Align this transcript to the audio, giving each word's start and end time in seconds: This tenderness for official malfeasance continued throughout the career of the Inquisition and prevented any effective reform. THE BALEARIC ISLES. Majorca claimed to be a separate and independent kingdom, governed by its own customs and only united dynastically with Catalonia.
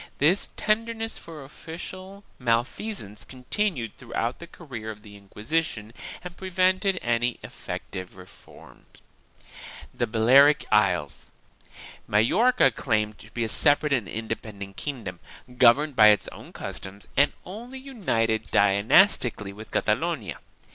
This 0.17 0.49
tenderness 0.55 1.19
for 1.19 1.43
official 1.43 2.23
malfeasance 2.39 3.23
continued 3.23 3.95
throughout 3.95 4.39
the 4.39 4.47
career 4.47 4.89
of 4.89 5.03
the 5.03 5.15
Inquisition 5.15 5.93
and 6.23 6.35
prevented 6.35 6.97
any 7.03 7.37
effective 7.43 8.17
reform. 8.17 8.87
THE 9.93 10.07
BALEARIC 10.07 10.65
ISLES. 10.71 11.29
Majorca 12.07 12.71
claimed 12.71 13.19
to 13.19 13.29
be 13.29 13.43
a 13.43 13.47
separate 13.47 13.93
and 13.93 14.07
independent 14.07 14.75
kingdom, 14.75 15.19
governed 15.59 15.95
by 15.95 16.07
its 16.07 16.27
own 16.29 16.51
customs 16.51 17.07
and 17.15 17.33
only 17.45 17.77
united 17.77 18.49
dynastically 18.49 19.53
with 19.53 19.69
Catalonia. 19.69 20.39